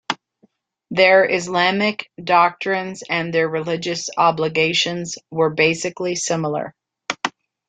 Their 0.89 1.29
Islamic 1.29 2.09
doctrines 2.23 3.03
and 3.07 3.31
their 3.31 3.47
religious 3.47 4.09
obligations 4.17 5.15
were 5.29 5.51
basically 5.51 6.15
similar. 6.15 6.73